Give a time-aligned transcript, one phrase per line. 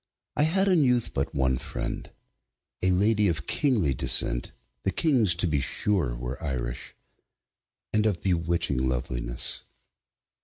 [0.35, 2.09] I had in youth but one friend,
[2.81, 6.95] a lady of kingly descent (the kings, to be sure, were Irish),
[7.93, 9.63] and of bewitching loveliness.